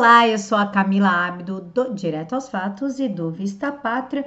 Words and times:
Olá, 0.00 0.26
eu 0.26 0.38
sou 0.38 0.56
a 0.56 0.64
Camila 0.64 1.10
Abdo, 1.10 1.60
do 1.60 1.92
Direto 1.92 2.34
aos 2.34 2.48
Fatos 2.48 2.98
e 2.98 3.06
do 3.06 3.30
Vista 3.30 3.70
Pátria. 3.70 4.24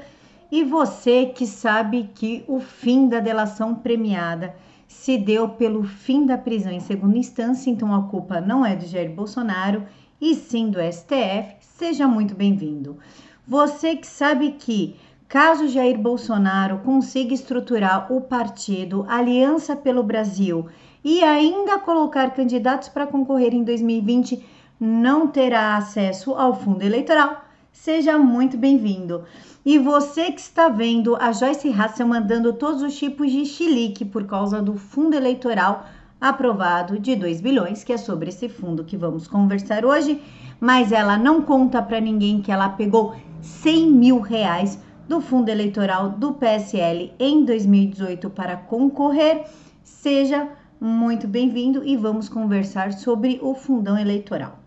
E 0.52 0.64
você 0.64 1.26
que 1.26 1.48
sabe 1.48 2.12
que 2.14 2.46
o 2.48 2.60
fim 2.60 3.10
da 3.10 3.20
delação 3.20 3.74
premiada 3.74 4.56
se 4.88 5.18
deu 5.18 5.50
pelo 5.50 5.84
fim 5.84 6.28
da 6.28 6.38
prisão 6.38 6.72
em 6.72 6.80
segunda 6.80 7.18
instância, 7.18 7.72
então 7.72 7.92
a 7.92 8.04
culpa 8.04 8.40
não 8.40 8.64
é 8.64 8.76
do 8.76 8.86
Jair 8.86 9.10
Bolsonaro 9.16 9.84
e 10.22 10.36
sim 10.36 10.70
do 10.70 10.78
STF, 10.80 11.56
seja 11.60 12.08
muito 12.08 12.36
bem-vindo. 12.36 13.00
Você 13.48 13.96
que 13.96 14.06
sabe 14.06 14.52
que 14.52 14.96
caso 15.28 15.68
Jair 15.68 15.98
Bolsonaro 15.98 16.82
consiga 16.86 17.34
estruturar 17.34 18.14
o 18.14 18.22
partido 18.22 19.08
Aliança 19.10 19.76
pelo 19.76 20.04
Brasil 20.04 20.68
e 21.04 21.24
ainda 21.24 21.80
colocar 21.80 22.30
candidatos 22.30 22.90
para 22.90 23.08
concorrer 23.08 23.56
em 23.56 23.64
2020, 23.64 24.46
não 24.80 25.28
terá 25.28 25.78
acesso 25.78 26.34
ao 26.34 26.54
fundo 26.54 26.84
eleitoral. 26.84 27.46
Seja 27.72 28.18
muito 28.18 28.58
bem-vindo. 28.58 29.24
E 29.66 29.80
você 29.80 30.32
que 30.32 30.42
está 30.42 30.70
vendo 30.70 31.16
a 31.16 31.32
Joyce 31.32 31.70
Hassel 31.70 32.08
mandando 32.08 32.54
todos 32.54 32.82
os 32.82 32.96
tipos 32.96 33.32
de 33.32 33.46
chilique 33.46 34.04
por 34.04 34.26
causa 34.26 34.62
do 34.62 34.76
fundo 34.76 35.16
eleitoral 35.16 35.86
aprovado 36.20 37.00
de 37.00 37.16
2 37.16 37.42
bilhões, 37.42 37.84
que 37.84 37.92
é 37.92 37.98
sobre 37.98 38.30
esse 38.30 38.48
fundo 38.48 38.84
que 38.84 38.96
vamos 38.96 39.28
conversar 39.28 39.86
hoje, 39.86 40.22
mas 40.60 40.92
ela 40.92 41.18
não 41.18 41.42
conta 41.42 41.82
para 41.82 42.00
ninguém 42.00 42.42
que 42.42 42.52
ela 42.52 42.70
pegou 42.70 43.16
100 43.42 43.92
mil 43.92 44.20
reais 44.22 44.80
do 45.08 45.20
fundo 45.20 45.50
eleitoral 45.50 46.10
do 46.10 46.34
PSL 46.34 47.14
em 47.20 47.44
2018 47.44 48.30
para 48.30 48.56
concorrer. 48.56 49.44
Seja 49.84 50.48
muito 50.80 51.28
bem-vindo 51.28 51.84
e 51.84 51.98
vamos 51.98 52.30
conversar 52.30 52.94
sobre 52.94 53.40
o 53.42 53.54
fundão 53.54 53.98
eleitoral. 53.98 54.63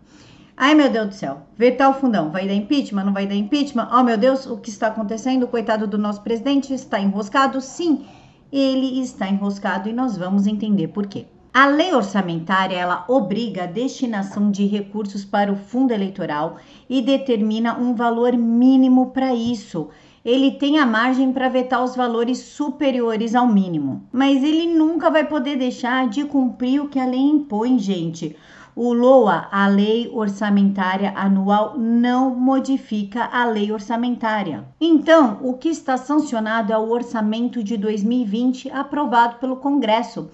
Ai, 0.59 0.73
meu 0.73 0.89
Deus 0.89 1.09
do 1.09 1.13
céu, 1.13 1.43
vetar 1.55 1.87
o 1.87 1.93
fundão, 1.93 2.31
vai 2.31 2.47
dar 2.47 2.55
impeachment, 2.55 3.03
não 3.03 3.13
vai 3.13 3.27
dar 3.27 3.35
impeachment? 3.35 3.89
Oh, 3.93 4.01
meu 4.01 4.17
Deus, 4.17 4.47
o 4.47 4.57
que 4.57 4.71
está 4.71 4.87
acontecendo? 4.87 5.43
O 5.43 5.47
coitado 5.47 5.85
do 5.85 5.99
nosso 5.99 6.23
presidente 6.23 6.73
está 6.73 6.99
enroscado? 6.99 7.61
Sim, 7.61 8.07
ele 8.51 8.99
está 8.99 9.29
enroscado 9.29 9.87
e 9.87 9.93
nós 9.93 10.17
vamos 10.17 10.47
entender 10.47 10.87
por 10.87 11.05
quê. 11.05 11.27
A 11.53 11.67
lei 11.67 11.93
orçamentária, 11.93 12.75
ela 12.75 13.05
obriga 13.07 13.65
a 13.65 13.67
destinação 13.67 14.49
de 14.49 14.65
recursos 14.65 15.23
para 15.23 15.53
o 15.53 15.55
fundo 15.55 15.93
eleitoral 15.93 16.57
e 16.89 17.03
determina 17.03 17.77
um 17.77 17.93
valor 17.93 18.33
mínimo 18.33 19.11
para 19.11 19.35
isso. 19.35 19.89
Ele 20.25 20.53
tem 20.53 20.79
a 20.79 20.87
margem 20.87 21.31
para 21.31 21.49
vetar 21.49 21.83
os 21.83 21.95
valores 21.95 22.39
superiores 22.39 23.35
ao 23.35 23.47
mínimo, 23.47 24.07
mas 24.11 24.43
ele 24.43 24.65
nunca 24.65 25.11
vai 25.11 25.23
poder 25.23 25.55
deixar 25.55 26.07
de 26.07 26.25
cumprir 26.25 26.81
o 26.81 26.89
que 26.89 26.99
a 26.99 27.05
lei 27.05 27.21
impõe, 27.21 27.77
gente. 27.77 28.35
O 28.79 28.93
LOA, 28.93 29.47
a 29.51 29.67
Lei 29.67 30.07
Orçamentária 30.13 31.11
Anual, 31.15 31.79
não 31.79 32.35
modifica 32.35 33.25
a 33.25 33.43
lei 33.43 33.71
orçamentária. 33.71 34.65
Então, 34.79 35.39
o 35.41 35.55
que 35.55 35.69
está 35.69 35.97
sancionado 35.97 36.71
é 36.71 36.77
o 36.77 36.91
orçamento 36.91 37.63
de 37.63 37.75
2020 37.75 38.69
aprovado 38.69 39.37
pelo 39.37 39.55
Congresso, 39.55 40.29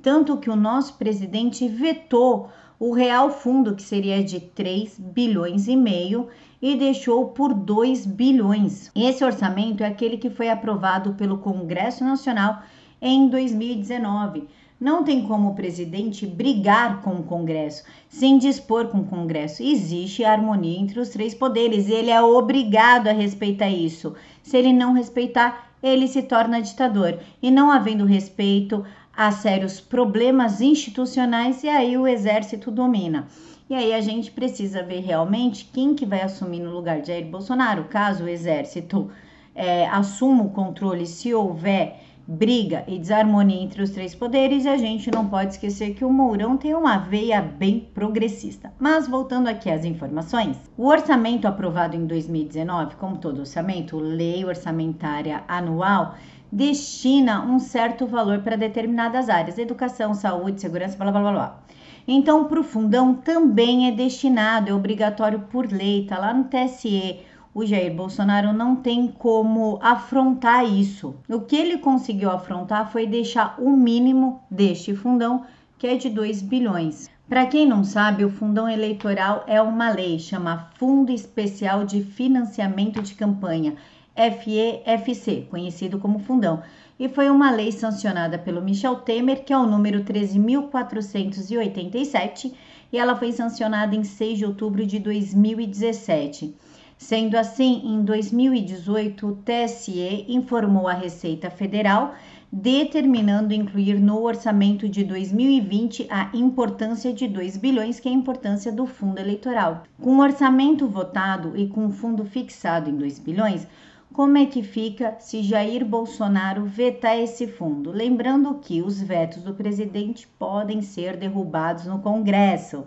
tanto 0.00 0.36
que 0.36 0.48
o 0.48 0.54
nosso 0.54 0.94
presidente 0.94 1.66
vetou 1.66 2.48
o 2.78 2.92
real 2.92 3.30
fundo, 3.30 3.74
que 3.74 3.82
seria 3.82 4.22
de 4.22 4.38
3 4.38 4.96
bilhões 5.00 5.66
e 5.66 5.74
meio, 5.74 6.28
e 6.62 6.76
deixou 6.76 7.30
por 7.30 7.52
2 7.52 8.06
bilhões. 8.06 8.92
Esse 8.94 9.24
orçamento 9.24 9.82
é 9.82 9.88
aquele 9.88 10.18
que 10.18 10.30
foi 10.30 10.48
aprovado 10.48 11.14
pelo 11.14 11.38
Congresso 11.38 12.04
Nacional 12.04 12.62
em 13.00 13.28
2019 13.28 14.48
não 14.80 15.02
tem 15.02 15.26
como 15.26 15.50
o 15.50 15.54
presidente 15.54 16.24
brigar 16.24 17.02
com 17.02 17.14
o 17.14 17.22
Congresso, 17.24 17.82
sem 18.08 18.38
dispor 18.38 18.86
com 18.86 18.98
o 18.98 19.04
Congresso. 19.04 19.62
Existe 19.62 20.24
harmonia 20.24 20.78
entre 20.78 21.00
os 21.00 21.08
três 21.08 21.34
poderes 21.34 21.88
e 21.88 21.92
ele 21.92 22.10
é 22.10 22.22
obrigado 22.22 23.08
a 23.08 23.12
respeitar 23.12 23.68
isso. 23.68 24.14
Se 24.40 24.56
ele 24.56 24.72
não 24.72 24.92
respeitar, 24.92 25.72
ele 25.82 26.06
se 26.06 26.22
torna 26.22 26.62
ditador. 26.62 27.18
E 27.42 27.50
não 27.50 27.72
havendo 27.72 28.04
respeito, 28.04 28.84
há 29.16 29.32
sérios 29.32 29.80
problemas 29.80 30.60
institucionais 30.60 31.64
e 31.64 31.68
aí 31.68 31.98
o 31.98 32.06
exército 32.06 32.70
domina. 32.70 33.26
E 33.68 33.74
aí 33.74 33.92
a 33.92 34.00
gente 34.00 34.30
precisa 34.30 34.82
ver 34.82 35.00
realmente 35.00 35.68
quem 35.72 35.92
que 35.94 36.06
vai 36.06 36.22
assumir 36.22 36.60
no 36.60 36.70
lugar 36.70 37.00
de 37.00 37.08
Jair 37.08 37.26
Bolsonaro, 37.26 37.84
caso 37.84 38.24
o 38.24 38.28
exército 38.28 39.10
é, 39.54 39.88
assuma 39.88 40.44
o 40.44 40.50
controle, 40.50 41.04
se 41.04 41.34
houver 41.34 42.00
briga 42.30 42.84
e 42.86 42.98
desarmonia 42.98 43.62
entre 43.62 43.82
os 43.82 43.88
três 43.88 44.14
poderes 44.14 44.66
e 44.66 44.68
a 44.68 44.76
gente 44.76 45.10
não 45.10 45.26
pode 45.26 45.52
esquecer 45.52 45.94
que 45.94 46.04
o 46.04 46.12
Mourão 46.12 46.58
tem 46.58 46.74
uma 46.74 46.98
veia 46.98 47.40
bem 47.40 47.88
progressista. 47.94 48.70
Mas 48.78 49.08
voltando 49.08 49.48
aqui 49.48 49.70
às 49.70 49.86
informações, 49.86 50.58
o 50.76 50.86
orçamento 50.86 51.48
aprovado 51.48 51.96
em 51.96 52.04
2019, 52.06 52.96
como 52.96 53.16
todo 53.16 53.38
orçamento, 53.38 53.98
lei 53.98 54.44
orçamentária 54.44 55.42
anual, 55.48 56.16
destina 56.52 57.40
um 57.40 57.58
certo 57.58 58.06
valor 58.06 58.40
para 58.40 58.56
determinadas 58.56 59.30
áreas, 59.30 59.56
educação, 59.56 60.12
saúde, 60.12 60.60
segurança, 60.60 60.98
blá 60.98 61.10
blá 61.10 61.20
blá 61.22 61.32
blá. 61.32 61.60
Então, 62.06 62.44
para 62.44 62.60
o 62.60 62.64
fundão 62.64 63.14
também 63.14 63.88
é 63.88 63.92
destinado, 63.92 64.68
é 64.68 64.74
obrigatório 64.74 65.40
por 65.50 65.70
lei, 65.70 66.04
tá 66.06 66.18
lá 66.18 66.34
no 66.34 66.44
TSE 66.44 67.20
o 67.58 67.66
Jair 67.66 67.92
Bolsonaro 67.92 68.52
não 68.52 68.76
tem 68.76 69.08
como 69.08 69.80
afrontar 69.82 70.64
isso. 70.64 71.16
O 71.28 71.40
que 71.40 71.56
ele 71.56 71.78
conseguiu 71.78 72.30
afrontar 72.30 72.92
foi 72.92 73.04
deixar 73.04 73.56
o 73.58 73.68
mínimo 73.70 74.40
deste 74.48 74.94
fundão, 74.94 75.44
que 75.76 75.88
é 75.88 75.96
de 75.96 76.08
2 76.08 76.40
bilhões. 76.42 77.10
Para 77.28 77.46
quem 77.46 77.66
não 77.66 77.82
sabe, 77.82 78.24
o 78.24 78.30
fundão 78.30 78.68
eleitoral 78.68 79.42
é 79.48 79.60
uma 79.60 79.90
lei, 79.90 80.20
chama 80.20 80.70
Fundo 80.78 81.10
Especial 81.10 81.84
de 81.84 82.00
Financiamento 82.00 83.02
de 83.02 83.16
Campanha, 83.16 83.74
FEFC, 84.14 85.48
conhecido 85.50 85.98
como 85.98 86.20
fundão, 86.20 86.62
e 86.96 87.08
foi 87.08 87.28
uma 87.28 87.50
lei 87.50 87.72
sancionada 87.72 88.38
pelo 88.38 88.62
Michel 88.62 89.00
Temer, 89.00 89.44
que 89.44 89.52
é 89.52 89.58
o 89.58 89.66
número 89.66 90.04
13.487, 90.04 92.54
e 92.92 92.98
ela 92.98 93.16
foi 93.16 93.32
sancionada 93.32 93.96
em 93.96 94.04
6 94.04 94.38
de 94.38 94.44
outubro 94.44 94.86
de 94.86 95.00
2017. 95.00 96.54
Sendo 96.98 97.36
assim, 97.36 97.80
em 97.84 98.02
2018, 98.02 99.28
o 99.28 99.36
TSE 99.36 100.26
informou 100.28 100.88
a 100.88 100.92
Receita 100.92 101.48
Federal 101.48 102.14
determinando 102.50 103.54
incluir 103.54 104.00
no 104.00 104.20
orçamento 104.20 104.88
de 104.88 105.04
2020 105.04 106.08
a 106.10 106.30
importância 106.34 107.12
de 107.12 107.28
2 107.28 107.56
bilhões, 107.56 108.00
que 108.00 108.08
é 108.08 108.10
a 108.10 108.14
importância 108.14 108.72
do 108.72 108.84
fundo 108.84 109.20
eleitoral. 109.20 109.84
Com 110.00 110.16
o 110.16 110.20
orçamento 110.20 110.88
votado 110.88 111.56
e 111.56 111.68
com 111.68 111.86
o 111.86 111.92
fundo 111.92 112.24
fixado 112.24 112.90
em 112.90 112.96
2 112.96 113.20
bilhões, 113.20 113.66
como 114.12 114.36
é 114.36 114.46
que 114.46 114.64
fica 114.64 115.16
se 115.20 115.40
Jair 115.42 115.84
Bolsonaro 115.84 116.64
vetar 116.64 117.16
esse 117.16 117.46
fundo? 117.46 117.92
Lembrando 117.92 118.54
que 118.54 118.82
os 118.82 119.00
vetos 119.00 119.44
do 119.44 119.54
presidente 119.54 120.26
podem 120.36 120.82
ser 120.82 121.16
derrubados 121.16 121.86
no 121.86 122.00
Congresso. 122.00 122.86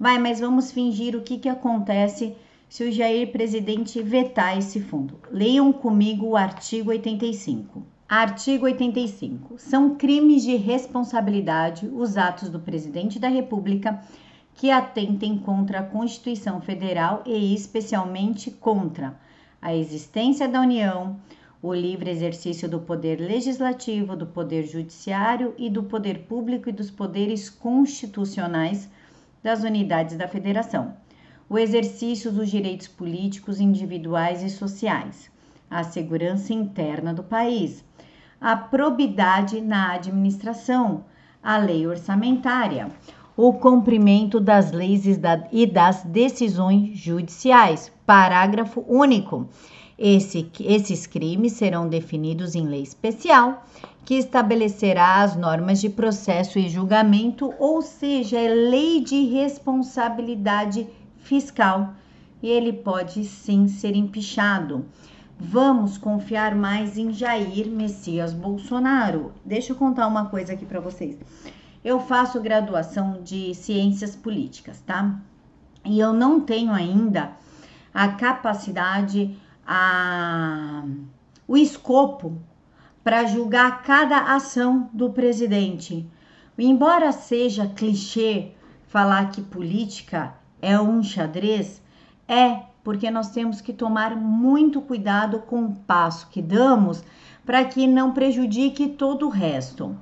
Vai, 0.00 0.18
mas 0.18 0.40
vamos 0.40 0.72
fingir 0.72 1.14
o 1.14 1.22
que, 1.22 1.38
que 1.38 1.48
acontece 1.48 2.34
se 2.68 2.82
o 2.84 2.92
Jair 2.92 3.30
presidente 3.30 4.02
vetar 4.02 4.58
esse 4.58 4.80
fundo. 4.80 5.18
Leiam 5.30 5.72
comigo 5.72 6.26
o 6.26 6.36
artigo 6.36 6.90
85. 6.90 7.82
Artigo 8.08 8.64
85. 8.66 9.58
São 9.58 9.94
crimes 9.94 10.42
de 10.42 10.56
responsabilidade 10.56 11.86
os 11.86 12.16
atos 12.16 12.48
do 12.48 12.58
presidente 12.58 13.18
da 13.18 13.28
República 13.28 14.00
que 14.54 14.70
atentem 14.70 15.38
contra 15.38 15.80
a 15.80 15.82
Constituição 15.82 16.60
Federal 16.60 17.22
e 17.24 17.54
especialmente 17.54 18.50
contra 18.50 19.18
a 19.60 19.74
existência 19.74 20.48
da 20.48 20.60
União, 20.60 21.16
o 21.62 21.72
livre 21.72 22.10
exercício 22.10 22.68
do 22.68 22.80
poder 22.80 23.20
legislativo, 23.20 24.16
do 24.16 24.26
poder 24.26 24.64
judiciário 24.64 25.54
e 25.56 25.68
do 25.70 25.82
poder 25.82 26.20
público 26.20 26.68
e 26.68 26.72
dos 26.72 26.90
poderes 26.90 27.48
constitucionais 27.48 28.88
das 29.42 29.62
unidades 29.62 30.16
da 30.16 30.26
Federação 30.28 30.94
o 31.48 31.58
exercício 31.58 32.32
dos 32.32 32.50
direitos 32.50 32.88
políticos 32.88 33.60
individuais 33.60 34.42
e 34.42 34.50
sociais, 34.50 35.30
a 35.70 35.84
segurança 35.84 36.52
interna 36.52 37.14
do 37.14 37.22
país, 37.22 37.84
a 38.40 38.56
probidade 38.56 39.60
na 39.60 39.92
administração, 39.92 41.04
a 41.42 41.56
lei 41.56 41.86
orçamentária, 41.86 42.88
o 43.36 43.52
cumprimento 43.52 44.40
das 44.40 44.72
leis 44.72 45.04
e 45.52 45.66
das 45.66 46.02
decisões 46.04 46.96
judiciais. 46.98 47.92
Parágrafo 48.06 48.84
único. 48.88 49.48
Esse, 49.98 50.50
esses 50.60 51.06
crimes 51.06 51.52
serão 51.52 51.88
definidos 51.88 52.54
em 52.54 52.66
lei 52.66 52.82
especial 52.82 53.64
que 54.04 54.14
estabelecerá 54.14 55.22
as 55.22 55.34
normas 55.36 55.80
de 55.80 55.88
processo 55.88 56.58
e 56.58 56.68
julgamento, 56.68 57.52
ou 57.58 57.82
seja, 57.82 58.38
é 58.38 58.48
lei 58.48 59.00
de 59.00 59.24
responsabilidade 59.24 60.86
fiscal 61.26 61.94
e 62.42 62.48
ele 62.48 62.72
pode 62.72 63.24
sim 63.24 63.68
ser 63.68 63.94
empichado. 63.94 64.86
Vamos 65.38 65.98
confiar 65.98 66.54
mais 66.54 66.96
em 66.96 67.12
Jair 67.12 67.68
Messias 67.68 68.32
Bolsonaro. 68.32 69.32
Deixa 69.44 69.72
eu 69.72 69.76
contar 69.76 70.06
uma 70.06 70.26
coisa 70.26 70.54
aqui 70.54 70.64
para 70.64 70.80
vocês. 70.80 71.18
Eu 71.84 72.00
faço 72.00 72.40
graduação 72.40 73.22
de 73.22 73.54
ciências 73.54 74.16
políticas, 74.16 74.80
tá? 74.80 75.20
e 75.86 76.00
eu 76.00 76.12
não 76.12 76.40
tenho 76.40 76.72
ainda 76.72 77.32
a 77.94 78.08
capacidade, 78.08 79.38
a, 79.66 80.84
o 81.46 81.56
escopo 81.56 82.36
para 83.02 83.24
julgar 83.24 83.82
cada 83.82 84.34
ação 84.34 84.90
do 84.92 85.10
presidente. 85.10 86.06
Embora 86.58 87.12
seja 87.12 87.68
clichê 87.68 88.52
falar 88.88 89.30
que 89.30 89.40
política 89.40 90.34
é 90.66 90.80
um 90.80 91.00
xadrez, 91.00 91.80
é 92.26 92.62
porque 92.82 93.08
nós 93.08 93.30
temos 93.30 93.60
que 93.60 93.72
tomar 93.72 94.16
muito 94.16 94.80
cuidado 94.80 95.38
com 95.38 95.64
o 95.64 95.76
passo 95.76 96.26
que 96.28 96.42
damos 96.42 97.04
para 97.44 97.64
que 97.64 97.86
não 97.86 98.10
prejudique 98.12 98.88
todo 98.88 99.26
o 99.26 99.30
resto. 99.30 99.96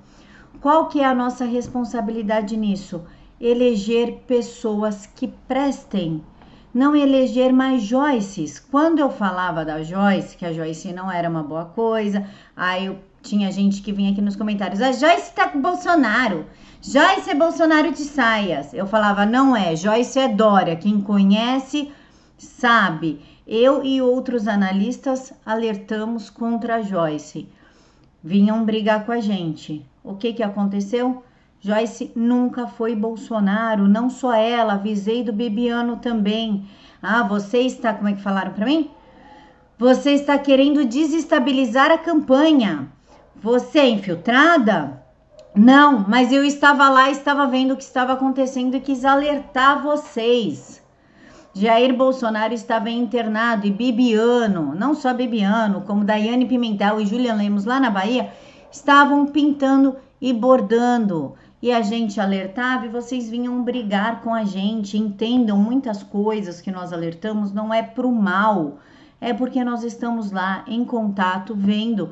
Qual 0.63 0.89
que 0.89 1.01
é 1.01 1.05
a 1.05 1.15
nossa 1.15 1.45
responsabilidade 1.45 2.57
nisso? 2.57 3.03
Eleger 3.39 4.23
pessoas 4.27 5.05
que 5.05 5.29
prestem, 5.29 6.25
não 6.75 6.97
eleger 6.97 7.53
mais 7.53 7.85
Joyces. 7.85 8.59
Quando 8.59 8.99
eu 8.99 9.09
falava 9.09 9.65
da 9.65 9.83
Joyce, 9.83 10.37
que 10.37 10.45
a 10.45 10.53
Joyce 10.53 10.93
não 10.93 11.11
era 11.11 11.31
uma 11.31 11.43
boa 11.43 11.67
coisa, 11.67 12.29
aí 12.57 12.87
eu 12.87 12.99
tinha 13.23 13.51
gente 13.53 13.81
que 13.81 13.93
vinha 13.93 14.11
aqui 14.11 14.21
nos 14.21 14.35
comentários: 14.35 14.83
a 14.83 14.91
Joyce 14.91 15.33
tá 15.33 15.49
com 15.49 15.63
Bolsonaro. 15.63 16.45
Joyce 16.83 17.31
é 17.31 17.35
Bolsonaro 17.35 17.93
de 17.93 18.03
saias. 18.03 18.75
Eu 18.75 18.87
falava: 18.87 19.25
não 19.25 19.57
é, 19.57 19.77
Joyce 19.77 20.19
é 20.19 20.29
Dória. 20.29 20.75
Quem 20.75 21.01
conhece 21.01 21.93
sabe. 22.37 23.21
Eu 23.47 23.85
e 23.85 24.01
outros 24.03 24.49
analistas 24.49 25.33
alertamos 25.47 26.29
contra 26.29 26.77
a 26.77 26.83
Joyce. 26.83 27.49
Vinham 28.23 28.65
brigar 28.65 29.05
com 29.05 29.13
a 29.13 29.21
gente. 29.21 29.85
O 30.03 30.15
que 30.15 30.33
que 30.33 30.43
aconteceu? 30.43 31.23
Joyce 31.65 32.13
nunca 32.15 32.67
foi 32.67 32.95
Bolsonaro, 32.95 33.89
não 33.89 34.11
só 34.11 34.35
ela, 34.35 34.75
avisei 34.75 35.25
do 35.25 35.33
Bibiano 35.33 35.97
também. 35.97 36.69
Ah, 37.03 37.23
você 37.23 37.61
está, 37.61 37.95
como 37.95 38.07
é 38.07 38.13
que 38.13 38.21
falaram 38.21 38.53
para 38.53 38.67
mim? 38.67 38.91
Você 39.79 40.11
está 40.11 40.37
querendo 40.37 40.85
desestabilizar 40.85 41.91
a 41.91 41.97
campanha. 41.97 42.93
Você 43.37 43.79
é 43.79 43.89
infiltrada? 43.89 45.03
Não, 45.55 46.05
mas 46.07 46.31
eu 46.33 46.45
estava 46.45 46.91
lá, 46.91 47.11
estava 47.11 47.47
vendo 47.47 47.73
o 47.73 47.77
que 47.79 47.83
estava 47.83 48.13
acontecendo 48.13 48.75
e 48.75 48.81
quis 48.81 49.03
alertar 49.03 49.83
vocês. 49.83 50.83
Jair 51.55 51.97
Bolsonaro 51.97 52.53
estava 52.53 52.91
internado 52.91 53.67
e 53.67 53.71
Bibiano, 53.71 54.75
não 54.75 54.93
só 54.93 55.15
Bibiano, 55.15 55.81
como 55.81 56.05
Daiane 56.05 56.45
Pimentel 56.45 57.01
e 57.01 57.07
Julian 57.07 57.37
Lemos 57.37 57.65
lá 57.65 57.81
na 57.81 57.89
Bahia, 57.89 58.31
estavam 58.71 59.25
pintando 59.25 59.97
e 60.21 60.31
bordando. 60.33 61.35
E 61.65 61.73
a 61.73 61.81
gente 61.81 62.21
alertava 62.21 62.85
e 62.85 62.91
vocês 62.91 63.31
vinham 63.31 63.65
brigar 63.65 64.21
com 64.21 64.35
a 64.35 64.45
gente. 64.45 64.99
Entendam 64.99 65.57
muitas 65.57 66.03
coisas 66.03 66.61
que 66.61 66.71
nós 66.71 66.93
alertamos 66.93 67.55
não 67.55 67.73
é 67.73 67.83
pro 67.83 68.13
mal, 68.13 68.81
é 69.19 69.33
porque 69.33 69.65
nós 69.65 69.83
estamos 69.83 70.31
lá 70.31 70.63
em 70.69 70.85
contato 70.85 71.55
vendo 71.55 72.11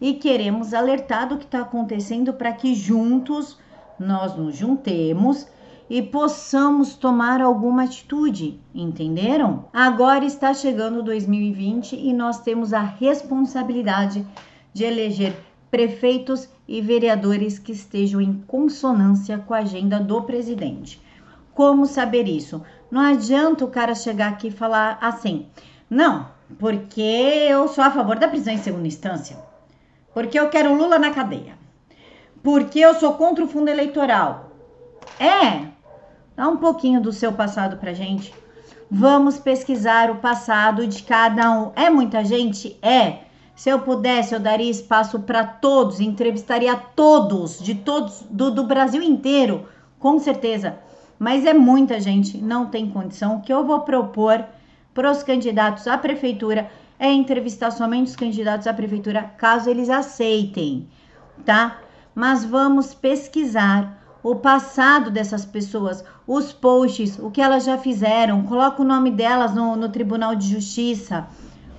e 0.00 0.14
queremos 0.14 0.72
alertar 0.72 1.28
do 1.28 1.36
que 1.36 1.44
está 1.44 1.60
acontecendo 1.60 2.32
para 2.32 2.50
que 2.54 2.74
juntos 2.74 3.58
nós 4.00 4.34
nos 4.38 4.56
juntemos 4.56 5.46
e 5.90 6.00
possamos 6.00 6.94
tomar 6.94 7.42
alguma 7.42 7.82
atitude, 7.82 8.58
entenderam? 8.74 9.66
Agora 9.70 10.24
está 10.24 10.54
chegando 10.54 11.02
2020 11.02 11.94
e 11.94 12.10
nós 12.14 12.40
temos 12.40 12.72
a 12.72 12.80
responsabilidade 12.80 14.26
de 14.72 14.82
eleger 14.82 15.36
prefeitos 15.74 16.48
e 16.68 16.80
vereadores 16.80 17.58
que 17.58 17.72
estejam 17.72 18.20
em 18.20 18.34
consonância 18.46 19.38
com 19.38 19.52
a 19.52 19.58
agenda 19.58 19.98
do 19.98 20.22
presidente. 20.22 21.02
Como 21.52 21.84
saber 21.84 22.28
isso? 22.28 22.62
Não 22.88 23.00
adianta 23.00 23.64
o 23.64 23.70
cara 23.70 23.92
chegar 23.92 24.28
aqui 24.28 24.46
e 24.46 24.52
falar 24.52 24.98
assim: 25.00 25.48
não, 25.90 26.28
porque 26.60 27.00
eu 27.00 27.66
sou 27.66 27.82
a 27.82 27.90
favor 27.90 28.20
da 28.20 28.28
prisão 28.28 28.54
em 28.54 28.58
segunda 28.58 28.86
instância. 28.86 29.36
Porque 30.12 30.38
eu 30.38 30.48
quero 30.48 30.76
Lula 30.76 30.96
na 30.96 31.10
cadeia. 31.10 31.58
Porque 32.40 32.78
eu 32.78 32.94
sou 32.94 33.14
contra 33.14 33.42
o 33.42 33.48
fundo 33.48 33.68
eleitoral. 33.68 34.52
É, 35.18 35.66
dá 36.36 36.48
um 36.48 36.58
pouquinho 36.58 37.00
do 37.00 37.12
seu 37.12 37.32
passado 37.32 37.78
pra 37.78 37.92
gente. 37.92 38.32
Vamos 38.88 39.40
pesquisar 39.40 40.08
o 40.08 40.18
passado 40.18 40.86
de 40.86 41.02
cada 41.02 41.50
um. 41.50 41.72
É 41.74 41.90
muita 41.90 42.24
gente? 42.24 42.78
É. 42.80 43.24
Se 43.54 43.70
eu 43.70 43.78
pudesse, 43.80 44.34
eu 44.34 44.40
daria 44.40 44.70
espaço 44.70 45.20
para 45.20 45.44
todos, 45.44 46.00
entrevistaria 46.00 46.74
todos, 46.74 47.60
de 47.60 47.74
todos, 47.74 48.24
do, 48.28 48.50
do 48.50 48.64
Brasil 48.64 49.02
inteiro, 49.02 49.66
com 49.98 50.18
certeza. 50.18 50.78
Mas 51.18 51.46
é 51.46 51.54
muita 51.54 52.00
gente, 52.00 52.38
não 52.38 52.66
tem 52.66 52.90
condição. 52.90 53.36
O 53.36 53.40
que 53.40 53.52
eu 53.52 53.64
vou 53.64 53.80
propor 53.80 54.44
para 54.92 55.10
os 55.10 55.22
candidatos 55.22 55.86
à 55.86 55.96
prefeitura 55.96 56.68
é 56.98 57.12
entrevistar 57.12 57.70
somente 57.70 58.08
os 58.08 58.16
candidatos 58.16 58.66
à 58.66 58.74
prefeitura, 58.74 59.22
caso 59.36 59.68
eles 59.68 59.90
aceitem, 59.90 60.88
tá? 61.44 61.78
Mas 62.14 62.44
vamos 62.44 62.94
pesquisar 62.94 64.02
o 64.22 64.36
passado 64.36 65.10
dessas 65.10 65.44
pessoas, 65.44 66.04
os 66.26 66.52
posts, 66.52 67.18
o 67.18 67.30
que 67.30 67.42
elas 67.42 67.64
já 67.64 67.76
fizeram, 67.76 68.42
coloca 68.44 68.80
o 68.80 68.84
nome 68.84 69.10
delas 69.10 69.54
no, 69.54 69.76
no 69.76 69.88
Tribunal 69.88 70.34
de 70.34 70.48
Justiça. 70.48 71.26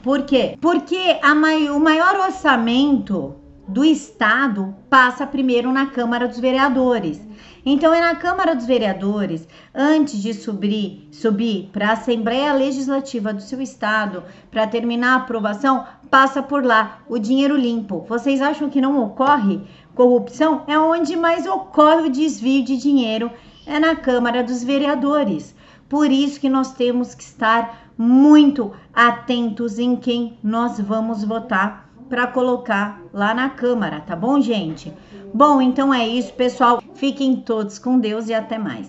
Por 0.06 0.22
quê? 0.22 0.56
Porque 0.62 1.20
mai, 1.36 1.68
o 1.68 1.80
maior 1.80 2.16
orçamento 2.28 3.38
do 3.68 3.84
Estado 3.84 4.76
passa 4.88 5.26
primeiro 5.26 5.72
na 5.72 5.88
Câmara 5.88 6.28
dos 6.28 6.40
Vereadores. 6.40 7.20
Então 7.66 7.92
é 7.92 8.00
na 8.00 8.14
Câmara 8.14 8.56
dos 8.56 8.68
Vereadores, 8.68 9.48
antes 9.74 10.22
de 10.22 10.32
subir, 10.32 11.10
subir 11.12 11.72
para 11.74 11.90
a 11.90 11.94
Assembleia 11.94 12.54
Legislativa 12.54 13.34
do 13.34 13.42
seu 13.42 13.60
estado, 13.60 14.24
para 14.52 14.68
terminar 14.68 15.14
a 15.14 15.24
aprovação, 15.24 15.84
passa 16.12 16.44
por 16.44 16.64
lá 16.64 17.00
o 17.10 17.18
dinheiro 17.18 17.58
limpo. 17.58 18.06
Vocês 18.08 18.44
acham 18.44 18.70
que 18.70 18.80
não 18.80 19.04
ocorre 19.04 19.60
corrupção? 19.96 20.66
É 20.68 20.78
onde 20.78 21.16
mais 21.16 21.48
ocorre 21.48 22.10
o 22.10 22.12
desvio 22.12 22.64
de 22.64 22.78
dinheiro, 22.78 23.32
é 23.66 23.80
na 23.80 23.96
Câmara 23.96 24.44
dos 24.44 24.64
Vereadores. 24.64 25.56
Por 25.90 26.12
isso 26.12 26.40
que 26.40 26.50
nós 26.50 26.74
temos 26.74 27.16
que 27.16 27.24
estar 27.24 27.85
muito 27.98 28.72
atentos 28.94 29.80
em 29.80 29.96
quem 29.96 30.38
nós 30.44 30.80
vamos 30.80 31.24
votar 31.24 31.90
para 32.10 32.28
colocar 32.28 33.02
lá 33.12 33.34
na 33.34 33.50
Câmara, 33.50 34.00
tá 34.02 34.16
bom, 34.16 34.40
gente? 34.40 34.94
Bom, 35.34 35.62
então 35.62 35.94
é 35.94 36.08
isso, 36.08 36.34
pessoal. 36.34 36.82
Fiquem 36.94 37.36
todos 37.36 37.80
com 37.80 38.00
Deus 38.00 38.30
e 38.30 38.34
até 38.34 38.58
mais. 38.58 38.84